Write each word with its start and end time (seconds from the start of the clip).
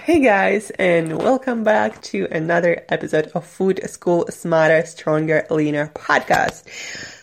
Hey 0.00 0.18
guys, 0.20 0.70
and 0.80 1.16
welcome 1.16 1.62
back 1.62 2.02
to 2.02 2.26
another 2.28 2.84
episode 2.88 3.30
of 3.36 3.46
Food 3.46 3.88
School 3.88 4.26
Smarter, 4.28 4.84
Stronger, 4.84 5.46
Leaner 5.48 5.92
podcast. 5.94 6.64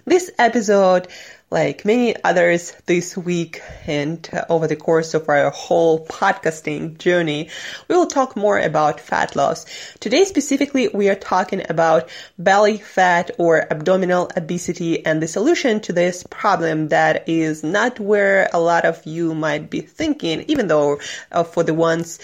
This 0.05 0.31
episode 0.39 1.09
like 1.51 1.83
many 1.83 2.15
others 2.23 2.71
this 2.85 3.17
week 3.17 3.61
and 3.85 4.27
over 4.49 4.67
the 4.67 4.75
course 4.77 5.13
of 5.13 5.27
our 5.27 5.49
whole 5.51 6.05
podcasting 6.07 6.97
journey, 6.97 7.49
we 7.89 7.95
will 7.95 8.07
talk 8.07 8.37
more 8.37 8.57
about 8.57 9.01
fat 9.01 9.35
loss. 9.35 9.65
Today 9.99 10.23
specifically, 10.23 10.87
we 10.87 11.09
are 11.09 11.15
talking 11.15 11.61
about 11.69 12.09
belly 12.39 12.77
fat 12.77 13.31
or 13.37 13.67
abdominal 13.69 14.31
obesity 14.37 15.05
and 15.05 15.21
the 15.21 15.27
solution 15.27 15.81
to 15.81 15.91
this 15.91 16.23
problem 16.29 16.87
that 16.87 17.27
is 17.27 17.63
not 17.65 17.99
where 17.99 18.49
a 18.53 18.59
lot 18.59 18.85
of 18.85 19.05
you 19.05 19.35
might 19.35 19.69
be 19.69 19.81
thinking, 19.81 20.45
even 20.47 20.67
though 20.67 21.01
uh, 21.33 21.43
for 21.43 21.63
the 21.63 21.73
ones 21.73 22.19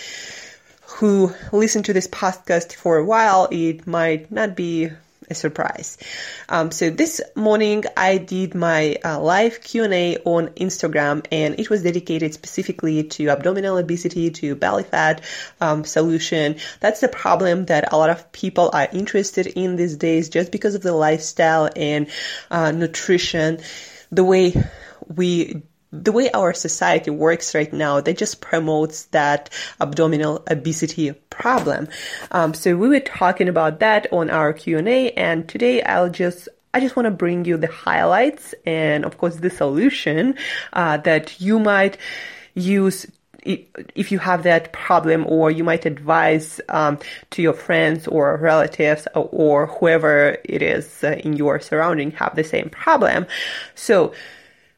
who 0.86 1.34
listen 1.52 1.84
to 1.84 1.92
this 1.92 2.08
podcast 2.08 2.74
for 2.74 2.98
a 2.98 3.06
while, 3.06 3.50
it 3.52 3.86
might 3.86 4.32
not 4.32 4.56
be 4.56 4.90
a 5.30 5.36
surprise. 5.36 5.98
Um, 6.50 6.72
so 6.72 6.90
this 6.90 7.22
morning 7.36 7.84
I 7.96 8.18
did 8.18 8.56
my 8.56 8.98
uh, 9.04 9.20
live 9.20 9.62
Q&A 9.62 10.18
on 10.26 10.48
Instagram 10.50 11.26
and 11.32 11.60
it 11.60 11.70
was 11.70 11.84
dedicated 11.84 12.34
specifically 12.34 13.04
to 13.04 13.30
abdominal 13.30 13.78
obesity, 13.78 14.30
to 14.32 14.56
belly 14.56 14.84
fat 14.84 15.22
um, 15.60 15.84
solution. 15.84 16.58
That's 16.80 17.02
the 17.02 17.08
problem 17.10 17.66
that 17.66 17.92
a 17.92 17.98
lot 17.98 18.10
of 18.10 18.32
people 18.32 18.70
are 18.74 18.88
interested 18.92 19.48
in 19.48 19.76
these 19.76 19.98
days 19.98 20.30
just 20.30 20.52
because 20.52 20.76
of 20.76 20.82
the 20.82 20.94
lifestyle 20.94 21.70
and 21.76 22.08
uh, 22.50 22.72
nutrition, 22.72 23.60
the 24.12 24.24
way 24.24 24.54
we 25.08 25.64
the 26.04 26.12
way 26.12 26.30
our 26.32 26.54
society 26.54 27.12
works 27.12 27.54
right 27.56 27.72
now, 27.72 28.02
that 28.02 28.18
just 28.18 28.42
promotes 28.42 29.06
that 29.06 29.50
abdominal 29.80 30.44
obesity 30.50 31.12
problem. 31.30 31.88
Um, 32.32 32.54
so 32.54 32.76
we 32.76 32.88
were 32.88 33.00
talking 33.00 33.50
about 33.50 33.80
that 33.80 34.12
on 34.12 34.30
our 34.30 34.54
Q&A 34.54 35.12
and 35.12 35.48
today 35.48 35.82
I'll 35.84 36.10
just 36.10 36.50
I 36.74 36.80
just 36.80 36.96
want 36.96 37.06
to 37.06 37.12
bring 37.12 37.46
you 37.46 37.58
the 37.58 37.72
highlights 37.72 38.54
and 38.66 39.06
of 39.06 39.18
course 39.18 39.38
the 39.38 39.50
solution 39.50 40.36
uh, 40.74 40.98
that 40.98 41.42
you 41.42 41.60
might 41.60 41.98
use 42.54 43.08
if 43.96 44.12
you 44.12 44.20
have 44.20 44.44
that 44.44 44.74
problem 44.74 45.26
or 45.28 45.50
you 45.50 45.64
might 45.64 45.86
advise 45.86 46.60
um, 46.70 47.00
to 47.32 47.42
your 47.42 47.54
friends 47.54 48.08
or 48.08 48.38
relatives 48.38 49.08
or, 49.16 49.68
whoever 49.68 50.38
it 50.44 50.62
is 50.62 51.04
uh, 51.04 51.12
in 51.24 51.34
your 51.34 51.60
surrounding 51.60 52.12
have 52.12 52.36
the 52.36 52.44
same 52.44 52.70
problem. 52.70 53.26
So 53.76 54.14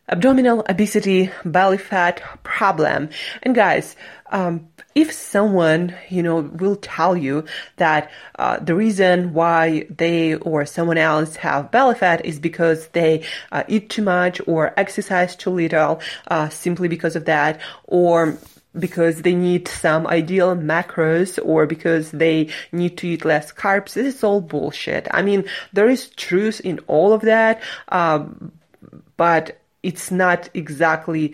abdominal 0.09 0.65
obesity, 0.69 1.31
belly 1.45 1.77
fat 1.77 2.21
problem. 2.43 3.09
And 3.43 3.55
guys, 3.55 3.95
um, 4.31 4.67
if 4.95 5.11
someone, 5.11 5.95
you 6.09 6.23
know, 6.23 6.41
will 6.41 6.75
tell 6.75 7.15
you 7.15 7.45
that 7.77 8.11
uh, 8.37 8.59
the 8.59 8.75
reason 8.75 9.33
why 9.33 9.85
they 9.89 10.35
or 10.35 10.65
someone 10.65 10.97
else 10.97 11.35
have 11.37 11.71
belly 11.71 11.95
fat 11.95 12.25
is 12.25 12.39
because 12.39 12.87
they 12.89 13.23
uh, 13.51 13.63
eat 13.67 13.89
too 13.89 14.01
much 14.01 14.41
or 14.47 14.73
exercise 14.77 15.35
too 15.35 15.51
little, 15.51 16.01
uh, 16.27 16.49
simply 16.49 16.87
because 16.87 17.15
of 17.15 17.25
that, 17.25 17.59
or 17.85 18.37
because 18.77 19.23
they 19.23 19.33
need 19.33 19.67
some 19.67 20.05
ideal 20.05 20.55
macros 20.55 21.39
or 21.43 21.65
because 21.65 22.11
they 22.11 22.49
need 22.71 22.97
to 22.97 23.07
eat 23.07 23.25
less 23.25 23.51
carbs. 23.51 23.93
This 23.93 24.15
is 24.15 24.23
all 24.23 24.41
bullshit. 24.41 25.07
I 25.11 25.21
mean, 25.21 25.45
there 25.73 25.89
is 25.89 26.09
truth 26.09 26.61
in 26.61 26.79
all 26.87 27.13
of 27.13 27.21
that, 27.21 27.61
um, 27.89 28.51
but 29.17 29.59
it's 29.83 30.11
not 30.11 30.49
exactly 30.53 31.33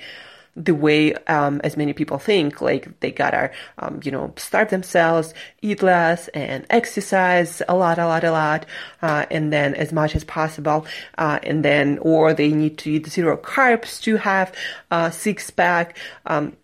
the 0.55 0.73
way 0.73 1.13
um, 1.25 1.59
as 1.63 1.75
many 1.75 1.93
people 1.93 2.17
think. 2.17 2.61
Like 2.61 2.99
they 3.01 3.11
gotta 3.11 3.51
um, 3.79 3.99
you 4.03 4.11
know 4.11 4.33
starve 4.37 4.69
themselves 4.69 5.33
eat 5.61 5.83
less 5.83 6.27
and 6.29 6.65
exercise 6.69 7.61
a 7.67 7.75
lot 7.75 7.99
a 7.99 8.05
lot 8.05 8.23
a 8.23 8.31
lot 8.31 8.65
uh, 9.01 9.25
and 9.29 9.51
then 9.51 9.75
as 9.75 9.91
much 9.91 10.15
as 10.15 10.23
possible 10.23 10.85
uh, 11.17 11.39
and 11.43 11.63
then 11.63 11.97
or 11.99 12.33
they 12.33 12.49
need 12.49 12.77
to 12.79 12.91
eat 12.91 13.07
zero 13.07 13.37
carbs 13.37 14.01
to 14.01 14.17
have 14.17 14.53
a 14.91 15.11
six 15.11 15.49
pack 15.49 15.97
um, 16.25 16.55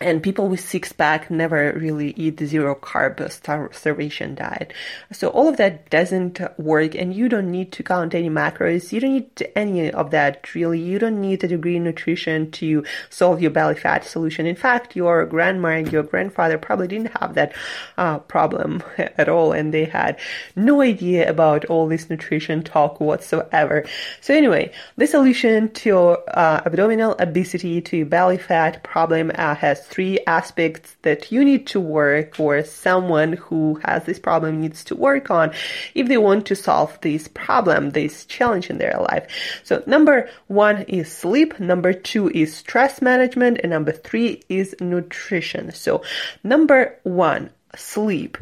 and 0.00 0.22
people 0.22 0.48
with 0.48 0.60
six 0.60 0.92
pack 0.92 1.30
never 1.30 1.72
really 1.76 2.12
eat 2.16 2.38
the 2.38 2.46
zero 2.46 2.74
carb 2.74 3.30
starvation 3.72 4.34
diet. 4.34 4.72
So 5.12 5.28
all 5.28 5.48
of 5.48 5.58
that 5.58 5.90
doesn't 5.90 6.40
work 6.58 6.94
and 6.94 7.14
you 7.14 7.28
don't 7.28 7.50
need 7.50 7.72
to 7.72 7.82
count 7.82 8.14
any 8.14 8.30
macros. 8.30 8.92
You 8.92 9.00
don't 9.00 9.12
need 9.12 9.52
any 9.54 9.90
of 9.90 10.10
that 10.10 10.54
really. 10.54 10.80
You 10.80 10.98
don't 10.98 11.20
need 11.20 11.44
a 11.44 11.48
degree 11.48 11.76
in 11.76 11.84
nutrition 11.84 12.50
to 12.52 12.84
solve 13.10 13.42
your 13.42 13.50
belly 13.50 13.74
fat 13.74 14.04
solution. 14.04 14.46
In 14.46 14.56
fact, 14.56 14.96
your 14.96 15.26
grandma 15.26 15.68
and 15.68 15.92
your 15.92 16.02
grandfather 16.02 16.56
probably 16.56 16.88
didn't 16.88 17.18
have 17.20 17.34
that 17.34 17.52
uh, 17.98 18.20
problem 18.20 18.82
at 18.98 19.28
all 19.28 19.52
and 19.52 19.74
they 19.74 19.84
had 19.84 20.18
no 20.56 20.80
idea 20.80 21.28
about 21.28 21.66
all 21.66 21.86
this 21.88 22.08
nutrition 22.08 22.62
talk 22.62 23.00
whatsoever. 23.00 23.84
So 24.22 24.32
anyway, 24.32 24.72
the 24.96 25.06
solution 25.06 25.70
to 25.72 25.88
your 25.88 26.38
uh, 26.38 26.62
abdominal 26.64 27.16
obesity, 27.18 27.80
to 27.82 28.04
belly 28.04 28.38
fat 28.38 28.82
problem 28.82 29.30
uh, 29.34 29.54
has 29.54 29.89
three 29.90 30.20
aspects 30.26 30.96
that 31.02 31.30
you 31.32 31.44
need 31.44 31.66
to 31.66 31.80
work 31.80 32.38
or 32.38 32.62
someone 32.64 33.34
who 33.34 33.80
has 33.84 34.04
this 34.04 34.18
problem 34.18 34.60
needs 34.60 34.84
to 34.84 34.94
work 34.94 35.30
on 35.30 35.52
if 35.94 36.08
they 36.08 36.16
want 36.16 36.46
to 36.46 36.56
solve 36.56 36.98
this 37.00 37.28
problem, 37.28 37.90
this 37.90 38.24
challenge 38.24 38.70
in 38.70 38.78
their 38.78 38.96
life. 39.10 39.60
So 39.64 39.82
number 39.86 40.30
one 40.46 40.82
is 40.82 41.10
sleep, 41.10 41.58
number 41.58 41.92
two 41.92 42.30
is 42.30 42.56
stress 42.56 43.02
management, 43.02 43.58
and 43.62 43.70
number 43.70 43.92
three 43.92 44.42
is 44.48 44.74
nutrition. 44.80 45.72
So 45.72 46.02
number 46.44 46.98
one, 47.02 47.50
sleep. 47.76 48.38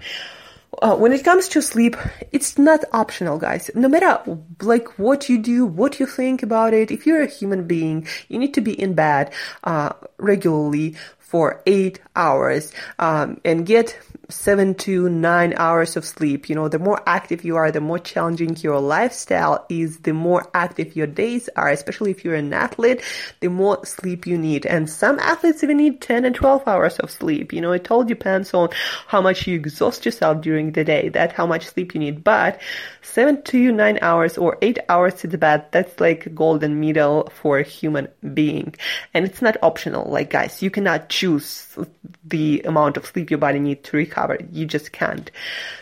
Uh, 0.81 0.94
when 0.94 1.12
it 1.12 1.25
comes 1.25 1.49
to 1.49 1.62
sleep, 1.62 1.96
it's 2.31 2.56
not 2.58 2.84
optional, 2.93 3.38
guys. 3.38 3.70
No 3.75 3.88
matter 3.88 4.20
like 4.62 4.99
what 4.99 5.28
you 5.28 5.38
do, 5.38 5.67
what 5.67 5.99
you 5.99 6.06
think 6.06 6.43
about 6.43 6.72
it, 6.72 6.90
if 6.90 7.06
you're 7.06 7.22
a 7.22 7.26
human 7.26 7.67
being, 7.67 8.06
you 8.28 8.38
need 8.38 8.55
to 8.55 8.61
be 8.61 8.81
in 8.81 8.94
bed 8.94 9.32
uh, 9.64 9.93
regularly 10.19 10.94
for 11.28 11.62
eight 11.66 12.00
hours 12.16 12.72
um, 12.98 13.38
and 13.44 13.66
get 13.66 13.98
seven 14.30 14.75
to 14.75 15.08
nine 15.08 15.54
hours 15.56 15.96
of 15.96 16.04
sleep. 16.04 16.50
You 16.50 16.54
know, 16.54 16.69
the 16.69 16.78
more 16.78 17.02
active 17.06 17.44
you 17.44 17.56
are, 17.56 17.70
the 17.70 17.80
more 17.80 17.98
challenging 17.98 18.56
your 18.58 18.78
lifestyle 18.78 19.64
is, 19.70 19.98
the 20.00 20.12
more 20.12 20.50
active 20.52 20.94
your 20.94 21.06
days 21.06 21.48
are, 21.56 21.70
especially 21.70 22.10
if 22.10 22.25
you're 22.25 22.34
an 22.34 22.52
athlete, 22.52 23.02
the 23.40 23.48
more 23.48 23.84
sleep 23.86 24.26
you 24.26 24.36
need. 24.36 24.66
And 24.66 24.88
some 24.88 25.19
athletes 25.19 25.64
even 25.64 25.78
need 25.78 26.02
10 26.02 26.26
and 26.26 26.34
12 26.34 26.69
hours 26.69 26.98
of 26.98 27.10
sleep. 27.10 27.54
You 27.54 27.62
know, 27.62 27.72
it 27.72 27.90
all 27.90 28.04
depends 28.04 28.52
on 28.52 28.69
how 29.06 29.22
much 29.22 29.46
you 29.46 29.56
exhaust 29.56 30.04
yourself 30.04 30.42
during 30.42 30.72
the 30.72 30.84
day, 30.84 31.08
that 31.10 31.32
how 31.32 31.46
much 31.46 31.66
sleep 31.66 31.94
you 31.94 32.00
need. 32.00 32.22
But 32.22 32.60
seven 33.00 33.40
to 33.44 33.72
nine 33.72 33.98
hours 34.02 34.36
or 34.36 34.58
eight 34.60 34.78
hours 34.90 35.14
to 35.14 35.26
the 35.26 35.38
bed, 35.38 35.64
that's 35.70 36.00
like 36.00 36.26
a 36.26 36.31
golden 36.31 36.81
middle 36.81 37.32
for 37.34 37.58
a 37.58 37.62
human 37.62 38.08
being. 38.34 38.74
And 39.14 39.24
it's 39.24 39.40
not 39.40 39.56
optional. 39.62 40.10
Like 40.10 40.28
guys, 40.28 40.62
you 40.62 40.70
cannot 40.70 41.08
choose 41.08 41.78
the 42.26 42.60
amount 42.66 42.98
of 42.98 43.06
sleep 43.06 43.31
your 43.31 43.38
body 43.38 43.58
needs 43.58 43.88
to 43.88 43.96
recover 43.96 44.18
you 44.53 44.67
just 44.67 44.93
can't. 44.93 45.31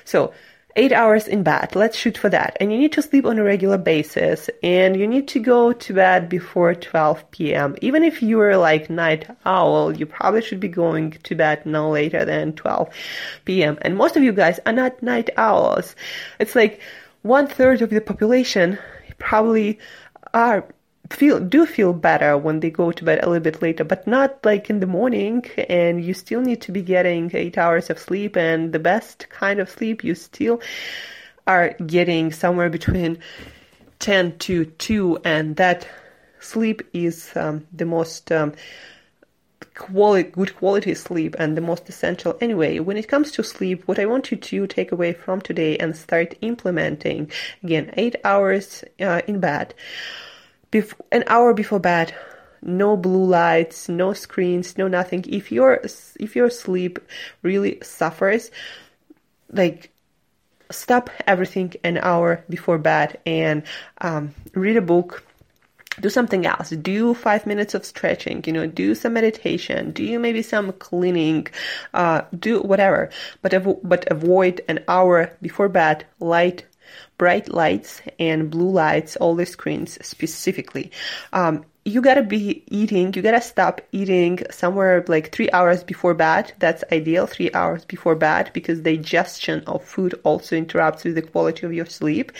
So, 0.04 0.32
eight 0.76 0.92
hours 0.92 1.26
in 1.26 1.42
bed. 1.42 1.74
Let's 1.74 1.96
shoot 1.96 2.18
for 2.18 2.28
that. 2.28 2.56
And 2.60 2.70
you 2.70 2.78
need 2.78 2.92
to 2.92 3.02
sleep 3.02 3.24
on 3.24 3.38
a 3.38 3.42
regular 3.42 3.78
basis 3.78 4.50
and 4.62 4.94
you 4.96 5.06
need 5.06 5.26
to 5.28 5.40
go 5.40 5.72
to 5.72 5.94
bed 5.94 6.28
before 6.28 6.74
12 6.74 7.30
p.m. 7.30 7.76
Even 7.80 8.04
if 8.04 8.22
you're 8.22 8.58
like 8.58 8.90
night 8.90 9.26
owl, 9.46 9.96
you 9.96 10.04
probably 10.04 10.42
should 10.42 10.60
be 10.60 10.68
going 10.68 11.12
to 11.12 11.34
bed 11.34 11.64
no 11.64 11.90
later 11.90 12.24
than 12.24 12.52
12 12.52 12.90
p.m. 13.46 13.78
And 13.80 13.96
most 13.96 14.16
of 14.16 14.22
you 14.22 14.32
guys 14.32 14.60
are 14.66 14.72
not 14.72 15.02
night 15.02 15.30
owls. 15.38 15.96
It's 16.38 16.54
like 16.54 16.80
one 17.22 17.46
third 17.46 17.80
of 17.80 17.90
the 17.90 18.00
population 18.00 18.78
probably 19.18 19.78
are 20.34 20.66
feel 21.10 21.40
do 21.40 21.66
feel 21.66 21.92
better 21.92 22.36
when 22.36 22.60
they 22.60 22.70
go 22.70 22.92
to 22.92 23.04
bed 23.04 23.22
a 23.22 23.28
little 23.28 23.42
bit 23.42 23.62
later, 23.62 23.84
but 23.84 24.06
not 24.06 24.44
like 24.44 24.70
in 24.70 24.80
the 24.80 24.86
morning. 24.86 25.44
And 25.68 26.04
you 26.04 26.14
still 26.14 26.40
need 26.40 26.60
to 26.62 26.72
be 26.72 26.82
getting 26.82 27.30
eight 27.34 27.58
hours 27.58 27.90
of 27.90 27.98
sleep, 27.98 28.36
and 28.36 28.72
the 28.72 28.78
best 28.78 29.28
kind 29.30 29.60
of 29.60 29.70
sleep 29.70 30.04
you 30.04 30.14
still 30.14 30.60
are 31.46 31.74
getting 31.86 32.32
somewhere 32.32 32.70
between 32.70 33.18
ten 33.98 34.36
to 34.38 34.64
two, 34.64 35.18
and 35.24 35.56
that 35.56 35.88
sleep 36.40 36.82
is 36.92 37.30
um, 37.36 37.66
the 37.72 37.86
most. 37.86 38.32
Um, 38.32 38.52
quality 39.74 40.30
good 40.30 40.56
quality 40.56 40.94
sleep 40.94 41.36
and 41.38 41.54
the 41.54 41.60
most 41.60 41.86
essential 41.88 42.36
anyway 42.40 42.78
when 42.78 42.96
it 42.96 43.08
comes 43.08 43.30
to 43.30 43.42
sleep 43.42 43.86
what 43.86 43.98
i 43.98 44.06
want 44.06 44.30
you 44.30 44.36
to 44.36 44.66
take 44.66 44.90
away 44.90 45.12
from 45.12 45.38
today 45.40 45.76
and 45.76 45.94
start 45.94 46.34
implementing 46.40 47.30
again 47.62 47.92
eight 47.98 48.16
hours 48.24 48.84
uh, 49.00 49.20
in 49.26 49.38
bed 49.38 49.74
bef- 50.76 51.00
an 51.12 51.24
hour 51.26 51.54
before 51.54 51.80
bed. 51.80 52.14
No 52.62 52.96
blue 52.96 53.24
lights 53.24 53.88
no 53.88 54.12
screens 54.12 54.76
no 54.76 54.88
nothing. 54.88 55.24
If 55.28 55.52
your 55.52 55.80
if 56.18 56.34
your 56.34 56.50
sleep 56.50 56.98
really 57.42 57.78
suffers 57.82 58.50
like 59.52 59.90
stop 60.70 61.10
everything 61.26 61.74
an 61.84 61.96
hour 61.98 62.42
before 62.48 62.78
bed 62.78 63.18
and 63.24 63.62
um, 64.00 64.34
read 64.54 64.76
a 64.76 64.82
book. 64.82 65.22
Do 65.98 66.10
something 66.10 66.44
else. 66.44 66.70
Do 66.70 67.14
five 67.14 67.46
minutes 67.46 67.72
of 67.74 67.84
stretching 67.84 68.42
you 68.46 68.52
know 68.52 68.66
do 68.66 68.94
some 68.94 69.14
meditation 69.14 69.92
do 69.92 70.18
maybe 70.18 70.42
some 70.42 70.72
cleaning 70.72 71.46
uh, 71.94 72.22
do 72.38 72.60
whatever. 72.60 73.10
But 73.42 73.52
avo- 73.52 73.80
but 73.82 74.10
avoid 74.10 74.60
an 74.68 74.78
hour 74.88 75.30
before 75.40 75.68
bed 75.68 76.04
light 76.20 76.66
bright 77.18 77.52
lights 77.52 78.02
and 78.18 78.50
blue 78.50 78.70
lights, 78.70 79.16
all 79.16 79.34
the 79.34 79.46
screens 79.46 79.98
specifically. 80.06 80.90
Um, 81.32 81.64
you 81.84 82.00
gotta 82.00 82.22
be 82.22 82.64
eating, 82.66 83.14
you 83.14 83.22
gotta 83.22 83.40
stop 83.40 83.80
eating 83.92 84.40
somewhere 84.50 85.04
like 85.06 85.32
three 85.32 85.48
hours 85.52 85.84
before 85.84 86.14
bed. 86.14 86.52
That's 86.58 86.82
ideal, 86.90 87.26
three 87.26 87.50
hours 87.52 87.84
before 87.84 88.16
bed, 88.16 88.50
because 88.52 88.80
digestion 88.80 89.62
of 89.66 89.84
food 89.84 90.18
also 90.24 90.56
interrupts 90.56 91.04
with 91.04 91.14
the 91.14 91.22
quality 91.22 91.64
of 91.64 91.72
your 91.72 91.86
sleep. 91.86 92.32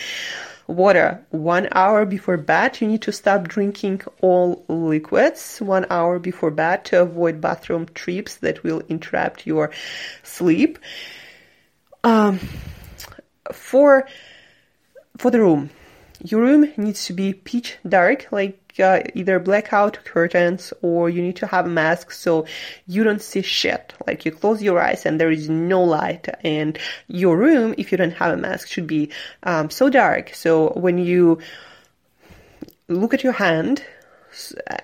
Water, 0.67 1.25
one 1.31 1.69
hour 1.70 2.05
before 2.05 2.37
bed, 2.37 2.81
you 2.81 2.88
need 2.88 3.02
to 3.02 3.12
stop 3.12 3.46
drinking 3.46 4.02
all 4.20 4.64
liquids 4.67 5.58
one 5.61 5.87
hour 5.90 6.19
before 6.19 6.50
bed 6.50 6.84
to 6.87 7.02
avoid 7.02 7.40
bathroom 7.40 7.87
trips 7.94 8.37
that 8.38 8.64
will 8.64 8.82
interrupt 8.88 9.46
your 9.46 9.70
sleep. 10.25 10.81
Um, 12.02 12.40
for 13.52 14.08
for 15.19 15.31
the 15.31 15.41
room. 15.41 15.71
Your 16.25 16.41
room 16.41 16.73
needs 16.77 17.05
to 17.07 17.13
be 17.13 17.35
pitch 17.35 17.77
dark, 17.87 18.27
like 18.33 18.59
uh, 18.79 19.01
either 19.15 19.39
blackout 19.39 20.05
curtains 20.05 20.73
or 20.83 21.11
you 21.11 21.23
need 21.23 21.37
to 21.37 21.47
have 21.47 21.67
a 21.67 21.69
mask 21.69 22.13
so 22.13 22.47
you 22.87 23.05
don't 23.05 23.23
see 23.23 23.43
shit. 23.43 23.93
Like 24.07 24.25
you 24.25 24.33
close 24.33 24.63
your 24.63 24.81
eyes 24.81 25.07
and 25.07 25.21
there 25.21 25.31
is 25.31 25.49
no 25.49 25.83
light. 25.83 26.29
And 26.43 26.79
your 27.07 27.37
room, 27.37 27.75
if 27.79 27.93
you 27.93 27.99
don't 27.99 28.13
have 28.13 28.33
a 28.33 28.37
mask, 28.37 28.69
should 28.69 28.87
be 28.87 29.11
um, 29.43 29.71
so 29.71 29.91
dark. 29.91 30.35
So 30.35 30.71
when 30.71 30.99
you 30.99 31.39
look 32.89 33.15
at 33.15 33.25
your 33.25 33.33
hand 33.33 33.83
uh, 34.71 34.77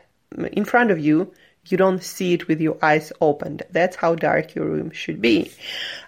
in 0.53 0.65
front 0.65 0.91
of 0.91 0.99
you, 0.99 1.33
you 1.67 1.77
don't 1.77 2.03
see 2.03 2.35
it 2.35 2.49
with 2.49 2.61
your 2.61 2.77
eyes 2.83 3.13
opened. 3.21 3.63
That's 3.71 3.95
how 3.95 4.17
dark 4.17 4.55
your 4.55 4.67
room 4.67 4.91
should 4.91 5.21
be. 5.21 5.53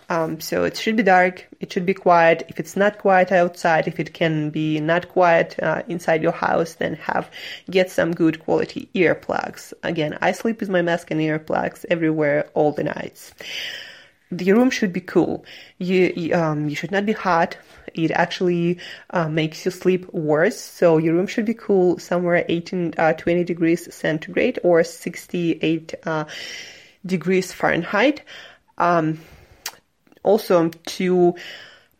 Um, 0.08 0.40
so 0.40 0.64
it 0.64 0.76
should 0.76 0.96
be 0.96 1.02
dark. 1.02 1.46
It 1.60 1.72
should 1.72 1.86
be 1.86 1.94
quiet. 1.94 2.44
If 2.48 2.60
it's 2.60 2.76
not 2.76 2.98
quiet 2.98 3.32
outside, 3.32 3.88
if 3.88 3.98
it 3.98 4.12
can 4.12 4.50
be 4.50 4.80
not 4.80 5.08
quiet 5.08 5.56
uh, 5.62 5.82
inside 5.88 6.22
your 6.22 6.32
house, 6.32 6.74
then 6.74 6.94
have 6.94 7.30
get 7.70 7.90
some 7.90 8.12
good 8.12 8.40
quality 8.40 8.88
earplugs. 8.94 9.72
Again, 9.82 10.18
I 10.20 10.32
sleep 10.32 10.60
with 10.60 10.68
my 10.68 10.82
mask 10.82 11.10
and 11.10 11.20
earplugs 11.20 11.84
everywhere 11.90 12.48
all 12.54 12.72
the 12.72 12.84
nights. 12.84 13.32
The 14.30 14.52
room 14.52 14.70
should 14.70 14.92
be 14.92 15.00
cool. 15.00 15.44
You 15.78 16.34
um, 16.34 16.68
you 16.68 16.76
should 16.76 16.90
not 16.90 17.06
be 17.06 17.12
hot. 17.12 17.56
It 17.94 18.10
actually 18.10 18.78
uh, 19.10 19.28
makes 19.28 19.64
you 19.64 19.70
sleep 19.70 20.12
worse. 20.12 20.58
So 20.58 20.98
your 20.98 21.14
room 21.14 21.28
should 21.28 21.44
be 21.44 21.54
cool, 21.54 21.98
somewhere 21.98 22.44
18, 22.48 22.94
uh, 22.98 23.12
20 23.12 23.44
degrees 23.44 23.94
centigrade 23.94 24.58
or 24.64 24.82
68 24.82 25.94
uh, 26.04 26.24
degrees 27.06 27.52
Fahrenheit. 27.52 28.22
Um, 28.76 29.20
also 30.24 30.70
to 30.98 31.34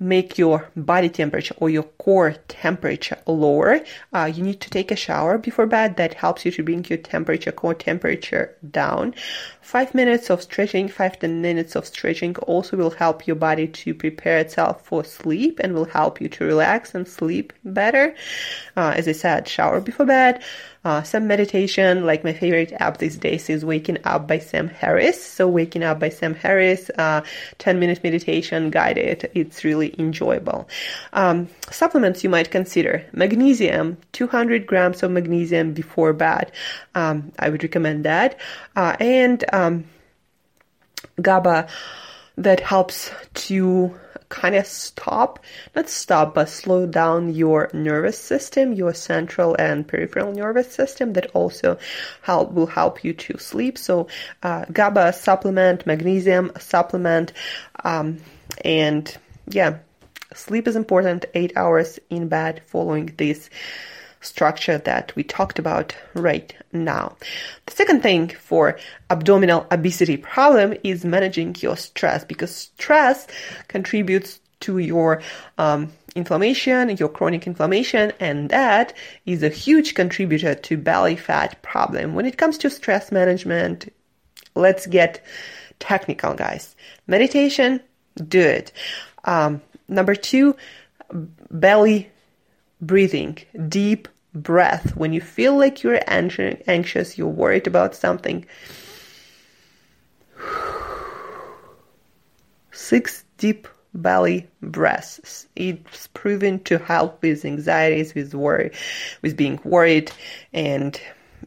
make 0.00 0.36
your 0.36 0.68
body 0.76 1.08
temperature 1.08 1.54
or 1.58 1.70
your 1.70 1.84
core 1.84 2.34
temperature 2.48 3.16
lower, 3.26 3.80
uh, 4.12 4.30
you 4.34 4.42
need 4.42 4.60
to 4.60 4.68
take 4.68 4.90
a 4.90 4.96
shower 4.96 5.38
before 5.38 5.66
bed. 5.66 5.96
That 5.96 6.14
helps 6.14 6.44
you 6.44 6.50
to 6.52 6.62
bring 6.64 6.84
your 6.86 6.98
temperature, 6.98 7.52
core 7.52 7.74
temperature 7.74 8.56
down. 8.70 9.14
Five 9.62 9.94
minutes 9.94 10.30
of 10.30 10.42
stretching, 10.42 10.88
five 10.88 11.18
ten 11.20 11.40
minutes 11.40 11.76
of 11.76 11.86
stretching 11.86 12.36
also 12.38 12.76
will 12.76 12.90
help 12.90 13.26
your 13.26 13.36
body 13.36 13.68
to 13.68 13.94
prepare 13.94 14.38
itself 14.38 14.84
for 14.84 15.04
sleep 15.04 15.60
and 15.62 15.72
will 15.74 15.86
help 15.86 16.20
you 16.20 16.28
to 16.30 16.44
relax 16.44 16.94
and 16.94 17.06
sleep 17.06 17.52
better. 17.64 18.14
Uh, 18.76 18.92
as 18.96 19.06
I 19.06 19.12
said, 19.12 19.48
shower 19.48 19.80
before 19.80 20.06
bed. 20.06 20.42
Uh, 20.84 21.02
some 21.02 21.26
meditation, 21.26 22.04
like 22.04 22.24
my 22.24 22.32
favorite 22.32 22.72
app 22.78 22.98
these 22.98 23.16
days 23.16 23.48
is 23.48 23.64
Waking 23.64 23.98
Up 24.04 24.28
by 24.28 24.38
Sam 24.38 24.68
Harris. 24.68 25.24
So 25.24 25.48
Waking 25.48 25.82
Up 25.82 25.98
by 25.98 26.10
Sam 26.10 26.34
Harris, 26.34 26.90
uh, 26.98 27.22
10 27.58 27.80
minute 27.80 28.02
meditation 28.04 28.70
guided. 28.70 29.30
It's 29.34 29.64
really 29.64 29.94
enjoyable. 29.98 30.68
Um, 31.12 31.48
supplements 31.70 32.22
you 32.22 32.30
might 32.30 32.50
consider. 32.50 33.04
Magnesium, 33.12 33.96
200 34.12 34.66
grams 34.66 35.02
of 35.02 35.10
magnesium 35.10 35.72
before 35.72 36.12
bed. 36.12 36.52
Um, 36.94 37.32
I 37.38 37.48
would 37.48 37.62
recommend 37.62 38.04
that. 38.04 38.38
Uh, 38.76 38.96
and 39.00 39.44
um, 39.52 39.84
GABA 41.20 41.68
that 42.36 42.60
helps 42.60 43.10
to 43.34 43.94
kind 44.34 44.56
of 44.56 44.66
stop, 44.66 45.38
not 45.76 45.88
stop, 45.88 46.34
but 46.34 46.48
slow 46.48 46.86
down 46.86 47.32
your 47.32 47.70
nervous 47.72 48.18
system, 48.18 48.72
your 48.72 48.92
central 48.92 49.54
and 49.58 49.86
peripheral 49.86 50.32
nervous 50.32 50.72
system 50.72 51.12
that 51.12 51.30
also 51.34 51.78
help 52.22 52.52
will 52.52 52.66
help 52.66 53.04
you 53.04 53.12
to 53.12 53.38
sleep. 53.38 53.78
So 53.78 54.08
uh, 54.42 54.64
GABA 54.72 55.12
supplement, 55.12 55.86
magnesium 55.86 56.50
supplement, 56.58 57.32
um, 57.84 58.18
and 58.64 59.16
yeah, 59.48 59.78
sleep 60.34 60.66
is 60.66 60.74
important. 60.74 61.26
Eight 61.34 61.52
hours 61.56 62.00
in 62.10 62.28
bed 62.28 62.62
following 62.66 63.14
this 63.16 63.48
structure 64.24 64.78
that 64.78 65.14
we 65.16 65.22
talked 65.22 65.58
about 65.58 65.94
right 66.14 66.54
now. 66.72 67.16
The 67.66 67.72
second 67.72 68.02
thing 68.02 68.28
for 68.28 68.78
abdominal 69.10 69.66
obesity 69.70 70.16
problem 70.16 70.74
is 70.82 71.04
managing 71.04 71.56
your 71.60 71.76
stress 71.76 72.24
because 72.24 72.54
stress 72.54 73.26
contributes 73.68 74.40
to 74.60 74.78
your 74.78 75.22
um, 75.58 75.92
inflammation, 76.14 76.96
your 76.96 77.08
chronic 77.08 77.46
inflammation, 77.46 78.12
and 78.20 78.48
that 78.50 78.94
is 79.26 79.42
a 79.42 79.48
huge 79.48 79.94
contributor 79.94 80.54
to 80.54 80.76
belly 80.76 81.16
fat 81.16 81.60
problem. 81.62 82.14
When 82.14 82.26
it 82.26 82.38
comes 82.38 82.56
to 82.58 82.70
stress 82.70 83.12
management, 83.12 83.92
let's 84.54 84.86
get 84.86 85.22
technical, 85.80 86.34
guys. 86.34 86.74
Meditation, 87.06 87.80
do 88.28 88.40
it. 88.40 88.72
Um, 89.24 89.60
number 89.88 90.14
two, 90.14 90.56
belly 91.50 92.10
breathing, 92.80 93.38
deep 93.68 94.08
breath. 94.34 94.96
When 94.96 95.12
you 95.12 95.20
feel 95.20 95.56
like 95.56 95.82
you're 95.82 96.00
anxious, 96.06 97.16
you're 97.16 97.28
worried 97.28 97.66
about 97.66 97.94
something, 97.94 98.44
six 102.72 103.24
deep 103.38 103.68
belly 103.94 104.48
breaths. 104.60 105.46
It's 105.54 106.08
proven 106.08 106.62
to 106.64 106.78
help 106.78 107.22
with 107.22 107.44
anxieties, 107.44 108.14
with 108.14 108.34
worry, 108.34 108.72
with 109.22 109.36
being 109.36 109.60
worried, 109.64 110.10
and 110.52 111.00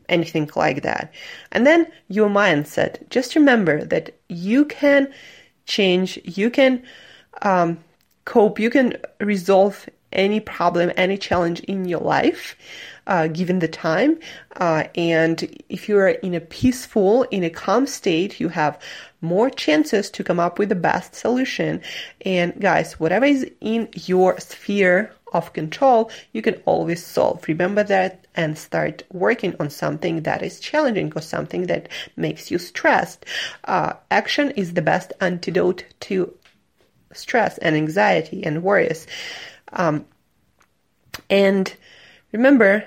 anything 0.10 0.50
like 0.56 0.84
that. 0.84 1.14
And 1.52 1.68
then 1.68 1.88
your 2.08 2.30
mindset. 2.30 3.10
Just 3.10 3.36
remember 3.36 3.84
that 3.84 4.16
you 4.30 4.66
can 4.66 5.12
change, 5.66 6.20
you 6.24 6.50
can 6.50 6.84
um, 7.42 7.84
cope, 8.26 8.60
you 8.60 8.70
can 8.70 8.98
resolve 9.20 9.88
any 10.12 10.40
problem, 10.40 10.92
any 10.98 11.18
challenge 11.18 11.60
in 11.62 11.86
your 11.86 12.02
life. 12.02 12.56
Uh, 13.08 13.26
given 13.28 13.60
the 13.60 13.70
time. 13.70 14.20
Uh, 14.58 14.84
and 14.96 15.58
if 15.70 15.88
you're 15.88 16.10
in 16.10 16.36
a 16.36 16.42
peaceful, 16.42 17.24
in 17.32 17.42
a 17.42 17.50
calm 17.50 17.88
state, 17.88 18.38
you 18.38 18.50
have 18.50 18.78
more 19.22 19.50
chances 19.50 20.10
to 20.12 20.26
come 20.26 20.42
up 20.42 20.60
with 20.60 20.68
the 20.68 20.76
best 20.76 21.16
solution. 21.16 21.82
And 22.26 22.60
guys, 22.60 23.00
whatever 23.00 23.24
is 23.24 23.50
in 23.62 23.88
your 23.94 24.38
sphere 24.42 25.14
of 25.32 25.54
control, 25.54 26.12
you 26.34 26.42
can 26.42 26.56
always 26.66 27.06
solve. 27.06 27.48
Remember 27.48 27.84
that 27.84 28.28
and 28.36 28.58
start 28.58 29.04
working 29.12 29.56
on 29.60 29.70
something 29.70 30.24
that 30.24 30.44
is 30.44 30.60
challenging 30.60 31.14
or 31.16 31.22
something 31.22 31.68
that 31.68 31.88
makes 32.18 32.52
you 32.52 32.58
stressed. 32.58 33.26
Uh, 33.64 33.94
action 34.12 34.52
is 34.52 34.74
the 34.74 34.82
best 34.82 35.14
antidote 35.22 35.86
to 36.02 36.34
stress 37.14 37.58
and 37.60 37.76
anxiety 37.76 38.44
and 38.46 38.64
worries. 38.64 39.08
Um, 39.74 40.06
and 41.30 41.74
remember 42.32 42.86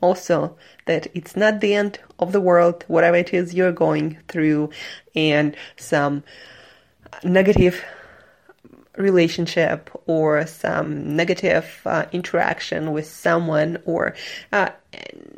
also 0.00 0.56
that 0.86 1.06
it's 1.14 1.36
not 1.36 1.60
the 1.60 1.74
end 1.74 2.00
of 2.18 2.32
the 2.32 2.40
world, 2.40 2.84
whatever 2.88 3.16
it 3.16 3.32
is 3.32 3.54
you're 3.54 3.72
going 3.72 4.18
through, 4.28 4.70
and 5.14 5.56
some 5.76 6.24
negative 7.24 7.82
relationship 8.96 9.90
or 10.06 10.46
some 10.46 11.16
negative 11.16 11.80
uh, 11.86 12.04
interaction 12.12 12.92
with 12.92 13.06
someone 13.06 13.78
or 13.86 14.14
uh, 14.52 14.68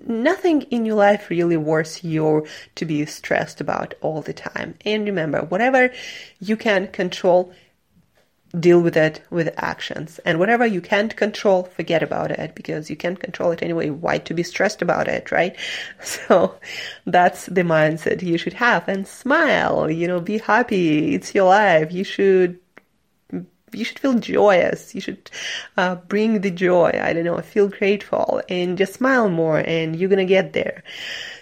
nothing 0.07 0.63
in 0.63 0.85
your 0.85 0.97
life 0.97 1.31
really 1.31 1.57
worth 1.57 2.03
you 2.03 2.47
to 2.75 2.85
be 2.85 3.07
stressed 3.07 3.61
about 3.61 3.95
all 4.01 4.23
the 4.23 4.33
time. 4.33 4.75
And 4.85 5.05
remember 5.05 5.43
whatever 5.43 5.93
you 6.41 6.57
can 6.57 6.89
control 6.89 7.53
deal 8.59 8.81
with 8.81 8.97
it 8.97 9.23
with 9.31 9.53
actions. 9.57 10.19
And 10.25 10.39
whatever 10.39 10.67
you 10.67 10.81
can't 10.81 11.15
control, 11.17 11.65
forget 11.65 12.03
about 12.03 12.31
it 12.31 12.55
because 12.55 12.91
you 12.91 12.97
can't 12.97 13.19
control 13.19 13.51
it 13.53 13.63
anyway. 13.63 13.91
Why 13.91 14.19
to 14.19 14.35
be 14.35 14.43
stressed 14.43 14.83
about 14.83 15.09
it, 15.09 15.31
right? 15.31 15.57
So 16.05 16.55
that's 17.07 17.47
the 17.47 17.63
mindset 17.63 18.23
you 18.23 18.39
should 18.39 18.53
have 18.55 18.89
and 18.89 19.07
smile, 19.07 19.91
you 19.91 20.07
know, 20.07 20.21
be 20.21 20.39
happy. 20.39 21.15
It's 21.15 21.35
your 21.35 21.49
life. 21.49 21.93
You 21.93 22.05
should 22.05 22.59
you 23.75 23.85
should 23.85 23.99
feel 23.99 24.15
joyous. 24.15 24.95
You 24.95 25.01
should 25.01 25.31
uh, 25.77 25.97
bring 25.97 26.41
the 26.41 26.51
joy. 26.51 26.99
I 27.03 27.13
don't 27.13 27.25
know, 27.25 27.39
feel 27.41 27.69
grateful 27.69 28.41
and 28.49 28.79
just 28.79 28.95
smile 28.95 29.29
more 29.29 29.59
and 29.59 29.97
you're 29.97 30.09
to 30.15 30.25
get 30.25 30.53
there. 30.53 30.83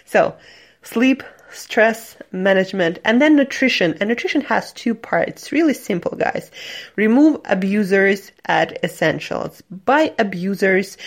So 0.05 0.35
sleep, 0.81 1.23
stress 1.53 2.17
management, 2.31 2.99
and 3.05 3.21
then 3.21 3.35
nutrition. 3.35 3.95
And 3.99 4.09
nutrition 4.09 4.41
has 4.41 4.73
two 4.73 4.95
parts. 4.95 5.51
Really 5.51 5.73
simple, 5.73 6.17
guys. 6.17 6.51
Remove 6.95 7.41
abusers, 7.45 8.31
add 8.45 8.79
essentials. 8.83 9.61
By 9.69 10.13
abusers, 10.19 10.97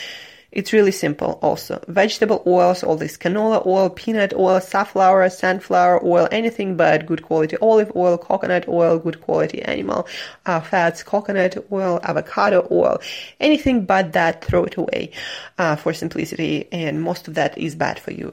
it's 0.56 0.72
really 0.72 0.90
simple 0.90 1.38
also. 1.42 1.84
Vegetable 1.86 2.42
oils, 2.46 2.82
all 2.82 2.96
this 2.96 3.18
canola 3.18 3.66
oil, 3.66 3.90
peanut 3.90 4.32
oil, 4.32 4.58
safflower, 4.58 5.28
sunflower 5.28 6.02
oil, 6.02 6.28
anything 6.32 6.78
but 6.78 7.04
good 7.04 7.22
quality 7.22 7.58
olive 7.58 7.92
oil, 7.94 8.16
coconut 8.16 8.66
oil, 8.66 8.98
good 8.98 9.20
quality 9.20 9.60
animal 9.60 10.08
uh, 10.46 10.60
fats, 10.60 11.02
coconut 11.02 11.58
oil, 11.70 12.00
avocado 12.02 12.66
oil, 12.70 12.98
anything 13.38 13.84
but 13.84 14.14
that, 14.14 14.42
throw 14.42 14.64
it 14.64 14.76
away 14.76 15.10
uh, 15.58 15.76
for 15.76 15.92
simplicity, 15.92 16.66
and 16.72 17.02
most 17.02 17.28
of 17.28 17.34
that 17.34 17.58
is 17.58 17.74
bad 17.74 17.98
for 17.98 18.12
you. 18.12 18.32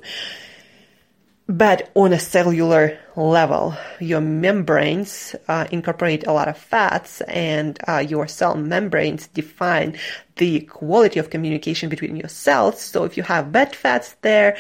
But 1.48 1.92
on 1.94 2.14
a 2.14 2.20
cellular 2.20 2.98
level, 3.18 3.76
your 4.00 4.22
membranes 4.22 5.36
uh, 5.50 5.68
incorporate 5.72 6.26
a 6.26 6.32
lot 6.32 6.48
of 6.48 6.58
fats, 6.58 7.20
and 7.22 7.78
uh, 7.86 7.98
your 7.98 8.28
cell 8.28 8.56
membranes 8.56 9.28
define 9.28 9.98
the 10.38 10.62
quality 10.62 11.20
of 11.20 11.30
communication 11.30 11.90
between 11.90 12.16
your 12.16 12.30
cells. 12.30 12.82
So 12.82 13.04
if 13.04 13.18
you 13.18 13.24
have 13.24 13.52
bad 13.52 13.76
fats 13.76 14.16
there, 14.22 14.58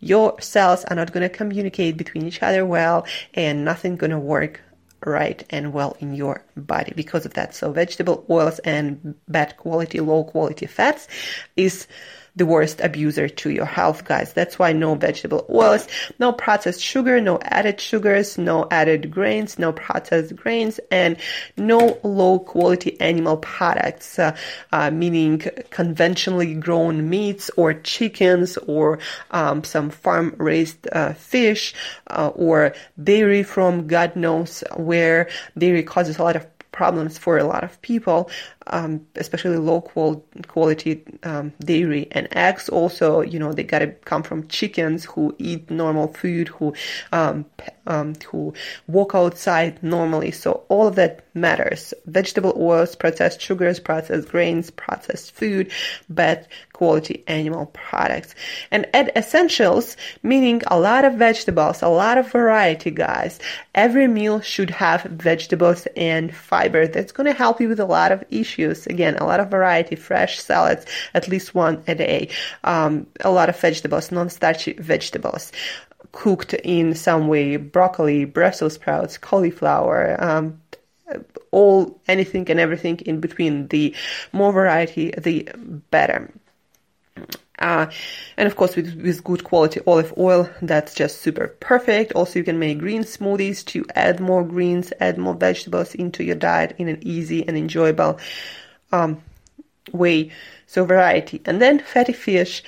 your 0.00 0.40
cells 0.40 0.84
are 0.86 0.96
not 0.96 1.12
going 1.12 1.28
to 1.28 1.34
communicate 1.34 1.98
between 1.98 2.26
each 2.26 2.42
other 2.42 2.64
well, 2.64 3.06
and 3.34 3.64
nothing 3.64 3.96
going 3.96 4.10
to 4.10 4.18
work 4.18 4.60
right 5.04 5.44
and 5.50 5.72
well 5.72 5.96
in 6.00 6.14
your 6.14 6.44
body 6.56 6.92
because 6.96 7.26
of 7.26 7.34
that. 7.34 7.54
So 7.54 7.72
vegetable 7.72 8.24
oils 8.30 8.58
and 8.60 9.14
bad 9.28 9.56
quality, 9.58 10.00
low 10.00 10.24
quality 10.24 10.66
fats 10.66 11.08
is 11.56 11.86
the 12.34 12.46
worst 12.46 12.80
abuser 12.80 13.28
to 13.28 13.50
your 13.50 13.66
health, 13.66 14.04
guys. 14.04 14.32
That's 14.32 14.58
why 14.58 14.72
no 14.72 14.94
vegetable 14.94 15.46
oils, 15.50 15.86
no 16.18 16.32
processed 16.32 16.82
sugar, 16.82 17.20
no 17.20 17.38
added 17.42 17.80
sugars, 17.80 18.38
no 18.38 18.66
added 18.70 19.10
grains, 19.10 19.58
no 19.58 19.72
processed 19.72 20.34
grains, 20.36 20.80
and 20.90 21.16
no 21.56 21.98
low 22.02 22.38
quality 22.38 22.98
animal 23.00 23.36
products, 23.36 24.18
uh, 24.18 24.36
uh, 24.72 24.90
meaning 24.90 25.42
conventionally 25.70 26.54
grown 26.54 27.08
meats 27.10 27.50
or 27.56 27.74
chickens 27.74 28.56
or 28.56 28.98
um, 29.30 29.62
some 29.62 29.90
farm 29.90 30.34
raised 30.38 30.88
uh, 30.92 31.12
fish 31.12 31.74
uh, 32.08 32.28
or 32.34 32.74
dairy 33.02 33.42
from 33.42 33.86
God 33.86 34.16
knows 34.16 34.64
where. 34.76 35.28
Dairy 35.58 35.82
causes 35.82 36.18
a 36.18 36.22
lot 36.22 36.36
of 36.36 36.51
problems 36.72 37.18
for 37.18 37.38
a 37.38 37.44
lot 37.44 37.62
of 37.62 37.80
people, 37.82 38.30
um, 38.68 39.06
especially 39.16 39.56
low 39.56 39.80
qual- 39.80 40.24
quality 40.48 41.02
um, 41.22 41.52
dairy 41.64 42.08
and 42.12 42.28
eggs. 42.32 42.68
Also, 42.68 43.20
you 43.20 43.38
know, 43.38 43.52
they 43.52 43.62
gotta 43.62 43.88
come 44.04 44.22
from 44.22 44.48
chickens 44.48 45.04
who 45.04 45.34
eat 45.38 45.70
normal 45.70 46.08
food, 46.08 46.48
who 46.48 46.74
um, 47.12 47.44
um, 47.86 48.14
who 48.30 48.52
walk 48.88 49.14
outside 49.14 49.82
normally. 49.82 50.30
So 50.30 50.64
all 50.68 50.86
of 50.86 50.96
that 50.96 51.21
matters. 51.34 51.94
Vegetable 52.06 52.54
oils, 52.56 52.94
processed 52.94 53.40
sugars, 53.40 53.80
processed 53.80 54.28
grains, 54.28 54.70
processed 54.70 55.34
food, 55.34 55.70
bad 56.08 56.46
quality 56.72 57.24
animal 57.26 57.66
products, 57.66 58.34
and 58.70 58.86
add 58.94 59.12
essentials, 59.16 59.96
meaning 60.22 60.62
a 60.66 60.78
lot 60.78 61.04
of 61.04 61.14
vegetables, 61.14 61.82
a 61.82 61.88
lot 61.88 62.18
of 62.18 62.30
variety, 62.30 62.90
guys. 62.90 63.38
Every 63.74 64.08
meal 64.08 64.40
should 64.40 64.70
have 64.70 65.02
vegetables 65.02 65.86
and 65.96 66.34
fiber. 66.34 66.86
That's 66.86 67.12
gonna 67.12 67.32
help 67.32 67.60
you 67.60 67.68
with 67.68 67.80
a 67.80 67.84
lot 67.84 68.12
of 68.12 68.24
issues 68.30 68.52
issues. 68.62 68.86
Again, 68.86 69.16
a 69.16 69.24
lot 69.24 69.40
of 69.40 69.50
variety, 69.50 69.96
fresh 69.96 70.40
salads, 70.40 70.84
at 71.14 71.28
least 71.28 71.54
one 71.54 71.82
a 71.86 71.94
day. 71.94 72.28
Um, 72.64 73.06
a 73.20 73.30
lot 73.30 73.48
of 73.48 73.58
vegetables, 73.58 74.12
non-starchy 74.12 74.74
vegetables 74.74 75.52
cooked 76.12 76.52
in 76.52 76.94
some 76.94 77.26
way, 77.26 77.56
broccoli, 77.56 78.26
Brussels 78.26 78.74
sprouts, 78.74 79.16
cauliflower, 79.16 80.22
um, 80.22 80.60
all 81.50 82.00
anything 82.08 82.50
and 82.50 82.60
everything 82.60 82.98
in 83.00 83.20
between. 83.20 83.68
The 83.68 83.94
more 84.32 84.52
variety, 84.52 85.10
the 85.10 85.48
better. 85.90 86.32
Uh, 87.58 87.88
and 88.36 88.46
of 88.48 88.56
course, 88.56 88.74
with, 88.74 89.00
with 89.00 89.22
good 89.22 89.44
quality 89.44 89.80
olive 89.86 90.12
oil, 90.18 90.50
that's 90.62 90.94
just 90.94 91.20
super 91.20 91.48
perfect. 91.60 92.12
Also, 92.12 92.38
you 92.38 92.44
can 92.44 92.58
make 92.58 92.78
green 92.78 93.02
smoothies 93.02 93.64
to 93.66 93.84
add 93.94 94.18
more 94.18 94.42
greens, 94.42 94.92
add 94.98 95.16
more 95.16 95.34
vegetables 95.34 95.94
into 95.94 96.24
your 96.24 96.34
diet 96.34 96.74
in 96.78 96.88
an 96.88 96.98
easy 97.02 97.46
and 97.46 97.56
enjoyable 97.56 98.18
um, 98.90 99.22
way. 99.92 100.32
So, 100.66 100.84
variety. 100.84 101.40
And 101.44 101.62
then 101.62 101.78
fatty 101.78 102.14
fish, 102.14 102.64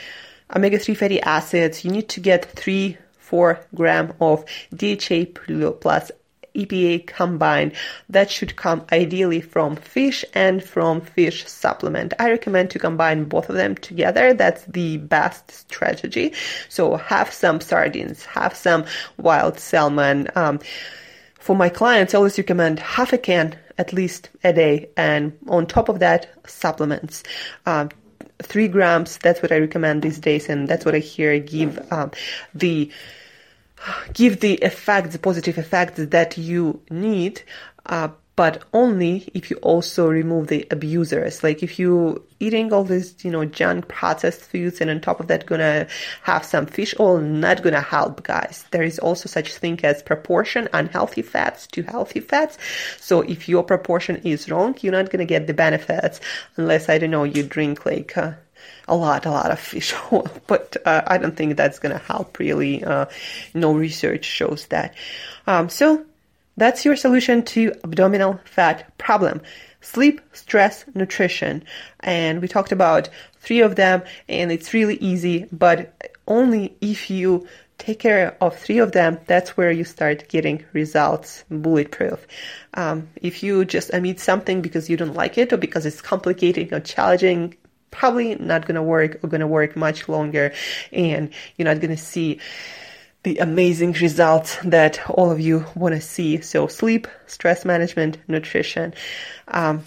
omega 0.55 0.79
3 0.79 0.95
fatty 0.95 1.21
acids. 1.23 1.85
You 1.85 1.91
need 1.91 2.09
to 2.11 2.21
get 2.21 2.45
3 2.45 2.97
4 3.19 3.67
gram 3.75 4.13
of 4.21 4.45
DHA 4.77 5.25
plus 5.81 6.13
EPA 6.55 7.07
combined. 7.07 7.73
That 8.09 8.31
should 8.31 8.57
come 8.57 8.85
ideally 8.93 9.41
from 9.41 9.77
fish 9.77 10.25
and 10.35 10.63
from 10.63 11.01
fish 11.01 11.47
supplement. 11.47 12.15
I 12.19 12.31
recommend 12.31 12.71
to 12.71 12.79
combine 12.79 13.25
both 13.25 13.49
of 13.49 13.57
them 13.57 13.75
together. 13.75 14.35
That's 14.35 14.65
the 14.65 14.99
best 14.99 15.51
strategy. 15.51 16.33
So 16.69 16.97
have 16.97 17.33
some 17.33 17.61
sardines, 17.61 18.25
have 18.25 18.55
some 18.55 18.85
wild 19.17 19.59
salmon. 19.59 20.29
Um, 20.35 20.61
for 21.39 21.55
my 21.55 21.69
clients, 21.69 22.15
I 22.15 22.19
always 22.19 22.39
recommend 22.39 22.79
half 22.79 23.13
a 23.13 23.19
can 23.19 23.57
at 23.77 23.93
least 23.93 24.31
a 24.43 24.53
day, 24.53 24.89
and 24.97 25.37
on 25.49 25.67
top 25.67 25.89
of 25.89 25.99
that, 25.99 26.31
supplements. 26.47 27.25
Um, 27.67 27.91
three 28.43 28.69
grams. 28.69 29.19
That's 29.19 29.43
what 29.43 29.53
I 29.53 29.59
recommend 29.59 30.03
these 30.03 30.19
days, 30.19 30.49
and 30.49 30.69
that's 30.69 30.85
what 30.85 30.95
I 30.95 30.99
hear 30.99 31.39
give 31.41 31.93
um, 31.93 32.13
the 32.55 32.91
give 34.13 34.41
the 34.41 34.55
effects, 34.55 35.13
the 35.13 35.19
positive 35.19 35.59
effects 35.59 36.05
that 36.07 36.39
you 36.39 36.81
need. 36.91 37.43
Uh, 37.87 38.09
but 38.37 38.65
only 38.73 39.29
if 39.33 39.51
you 39.51 39.57
also 39.59 40.09
remove 40.09 40.49
the 40.49 40.67
abusers. 40.71 41.45
Like 41.45 41.63
if 41.63 41.79
you 41.79 42.25
eating 42.41 42.73
all 42.73 42.83
this, 42.83 43.15
you 43.25 43.31
know, 43.31 43.45
junk 43.45 43.87
processed 43.87 44.43
foods 44.43 44.81
and 44.81 44.91
on 44.91 45.01
top 45.01 45.21
of 45.21 45.29
that 45.29 45.47
gonna 45.47 45.87
have 46.23 46.45
some 46.45 46.67
fish 46.67 46.95
oil, 46.99 47.21
not 47.21 47.63
gonna 47.63 47.81
help 47.81 48.25
guys. 48.25 48.65
There 48.73 48.83
is 48.83 48.99
also 48.99 49.29
such 49.29 49.55
thing 49.55 49.79
as 49.85 50.03
proportion 50.03 50.69
unhealthy 50.73 51.23
fats 51.23 51.67
to 51.69 51.83
healthy 51.83 52.21
fats. 52.21 52.59
So 52.99 53.21
if 53.21 53.49
your 53.49 53.63
proportion 53.63 54.17
is 54.25 54.51
wrong, 54.51 54.77
you're 54.81 54.93
not 54.93 55.11
gonna 55.11 55.25
get 55.25 55.47
the 55.47 55.55
benefits 55.55 56.21
unless, 56.57 56.89
I 56.89 56.99
don't 56.99 57.11
know, 57.11 57.25
you 57.25 57.45
drink 57.45 57.87
like, 57.87 58.17
uh, 58.17 58.33
a 58.89 58.97
lot, 58.97 59.27
a 59.27 59.31
lot 59.31 59.51
of 59.51 59.59
fish 59.59 59.95
oil, 60.13 60.29
but 60.47 60.77
uh, 60.85 61.03
I 61.07 61.19
don't 61.19 61.37
think 61.37 61.57
that's 61.57 61.79
gonna 61.79 61.99
help 61.99 62.39
really. 62.39 62.85
Uh, 62.85 63.07
no 63.55 63.73
research 63.73 64.25
shows 64.25 64.67
that. 64.67 64.95
Um, 65.47 65.69
so 65.69 66.05
that's 66.57 66.85
your 66.85 66.97
solution 66.97 67.45
to 67.45 67.73
abdominal 67.83 68.41
fat 68.45 68.97
problem. 68.99 69.41
Sleep, 69.81 70.21
stress, 70.33 70.85
nutrition. 70.95 71.65
And 72.01 72.41
we 72.41 72.49
talked 72.49 72.73
about 72.73 73.09
three 73.41 73.61
of 73.61 73.77
them 73.77 74.03
and 74.29 74.51
it's 74.51 74.73
really 74.73 74.97
easy, 74.97 75.47
but 75.53 76.13
only 76.27 76.75
if 76.81 77.11
you 77.11 77.47
take 77.77 77.99
care 77.99 78.37
of 78.41 78.57
three 78.57 78.79
of 78.79 78.93
them, 78.93 79.19
that's 79.27 79.57
where 79.57 79.71
you 79.71 79.85
start 79.85 80.29
getting 80.29 80.65
results 80.73 81.45
bulletproof. 81.51 82.27
Um, 82.75 83.09
if 83.17 83.43
you 83.43 83.65
just 83.65 83.93
omit 83.93 84.21
something 84.21 84.63
because 84.63 84.89
you 84.89 84.97
don't 84.97 85.15
like 85.15 85.37
it 85.37 85.53
or 85.53 85.57
because 85.57 85.85
it's 85.85 86.01
complicated 86.01 86.73
or 86.73 86.81
challenging, 86.81 87.57
probably 87.95 88.35
not 88.35 88.67
going 88.67 88.75
to 88.75 88.83
work 88.83 89.21
or 89.23 89.29
going 89.29 89.41
to 89.41 89.47
work 89.47 89.77
much 89.77 90.09
longer 90.09 90.53
and 90.93 91.31
you're 91.57 91.65
not 91.73 91.81
going 91.81 91.97
to 91.97 92.03
see 92.03 92.41
the 93.23 93.39
amazing 93.39 93.93
results 93.93 94.59
that 94.65 95.01
all 95.09 95.31
of 95.31 95.41
you 95.41 95.65
want 95.75 95.95
to 95.95 96.01
see. 96.01 96.41
So 96.41 96.67
sleep, 96.67 97.07
stress 97.27 97.65
management, 97.65 98.19
nutrition. 98.29 98.93
Um, 99.49 99.85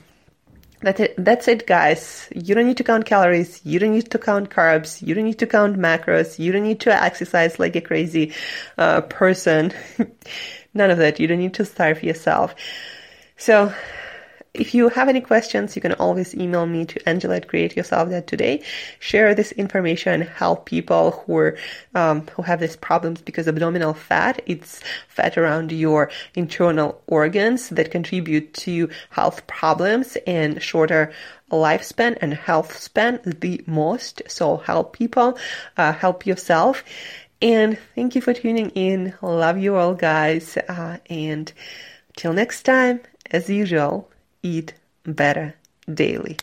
that's 0.79 0.99
it. 0.99 1.15
That's 1.17 1.47
it, 1.47 1.67
guys. 1.67 2.27
You 2.33 2.55
don't 2.55 2.65
need 2.65 2.77
to 2.77 2.83
count 2.83 3.05
calories. 3.05 3.61
You 3.63 3.79
don't 3.79 3.91
need 3.91 4.09
to 4.11 4.19
count 4.19 4.49
carbs. 4.49 5.01
You 5.05 5.13
don't 5.15 5.25
need 5.25 5.39
to 5.39 5.47
count 5.47 5.77
macros. 5.77 6.39
You 6.39 6.51
don't 6.51 6.63
need 6.63 6.79
to 6.81 7.03
exercise 7.03 7.59
like 7.59 7.75
a 7.75 7.81
crazy 7.81 8.33
uh, 8.77 9.01
person. 9.01 9.73
None 10.73 10.91
of 10.91 10.99
that. 10.99 11.19
You 11.19 11.27
don't 11.27 11.39
need 11.39 11.55
to 11.55 11.65
starve 11.65 12.03
yourself. 12.03 12.55
So 13.37 13.73
if 14.53 14.73
you 14.73 14.89
have 14.89 15.09
any 15.09 15.21
questions, 15.21 15.75
you 15.75 15.81
can 15.81 15.93
always 15.93 16.35
email 16.35 16.65
me 16.65 16.85
to 16.85 17.09
Angela 17.09 17.37
at 17.37 17.47
Create 17.47 17.75
Yourself 17.75 18.09
Dot 18.09 18.27
Today. 18.27 18.63
Share 18.99 19.35
this 19.35 19.51
information, 19.53 20.21
help 20.21 20.65
people 20.65 21.11
who 21.11 21.37
are, 21.37 21.57
um, 21.95 22.27
who 22.35 22.41
have 22.41 22.59
these 22.59 22.75
problems 22.75 23.21
because 23.21 23.47
abdominal 23.47 23.93
fat, 23.93 24.41
it's 24.45 24.81
fat 25.07 25.37
around 25.37 25.71
your 25.71 26.09
internal 26.35 27.01
organs 27.07 27.69
that 27.69 27.91
contribute 27.91 28.53
to 28.55 28.89
health 29.09 29.45
problems 29.47 30.17
and 30.25 30.61
shorter 30.61 31.11
lifespan 31.51 32.17
and 32.21 32.33
health 32.33 32.77
span 32.77 33.19
the 33.23 33.61
most. 33.65 34.21
So 34.27 34.57
help 34.57 34.93
people, 34.93 35.37
uh, 35.77 35.93
help 35.93 36.25
yourself. 36.25 36.83
And 37.41 37.77
thank 37.93 38.15
you 38.15 38.21
for 38.21 38.33
tuning 38.33 38.71
in. 38.71 39.13
Love 39.21 39.59
you 39.59 39.75
all, 39.75 39.93
guys. 39.93 40.57
Uh, 40.57 40.97
and 41.09 41.51
till 42.15 42.33
next 42.33 42.63
time, 42.63 42.99
as 43.29 43.49
usual, 43.49 44.09
eat 44.43 44.73
better 45.03 45.55
daily. 45.93 46.37